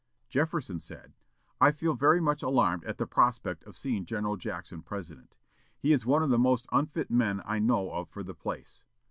Jefferson 0.29 0.79
said, 0.79 1.13
"I 1.59 1.71
feel 1.71 1.93
very 1.93 2.19
much 2.19 2.41
alarmed 2.41 2.83
at 2.85 2.97
the 2.97 3.05
prospect 3.05 3.63
of 3.65 3.77
seeing 3.77 4.03
General 4.03 4.35
Jackson 4.35 4.81
President. 4.81 5.35
He 5.77 5.93
is 5.93 6.07
one 6.07 6.23
of 6.23 6.31
the 6.31 6.39
most 6.39 6.65
unfit 6.71 7.11
men 7.11 7.39
I 7.45 7.59
know 7.59 7.91
of 7.91 8.09
for 8.09 8.23
the 8.23 8.33
place. 8.33 8.81